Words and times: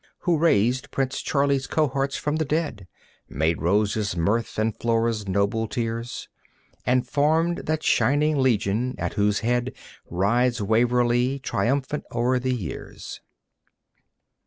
Who 0.21 0.39
raised 0.39 0.89
Prince 0.89 1.21
Charlie's 1.21 1.67
cohorts 1.67 2.17
from 2.17 2.37
the 2.37 2.43
dead, 2.43 2.87
Made 3.29 3.61
Rose's 3.61 4.17
mirth 4.17 4.57
and 4.57 4.75
Flora's 4.75 5.27
noble 5.27 5.67
tears, 5.67 6.27
And 6.87 7.07
formed 7.07 7.67
that 7.67 7.83
shining 7.83 8.39
legion 8.41 8.95
at 8.97 9.13
whose 9.13 9.41
head 9.41 9.73
Rides 10.09 10.59
Waverley, 10.59 11.37
triumphant 11.37 12.05
o'er 12.11 12.39
the 12.39 12.51
years! 12.51 13.21